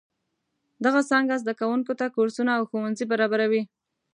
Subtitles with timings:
[0.85, 3.63] دغه څانګه زده کوونکو ته کورسونه او ښوونځي برابروي.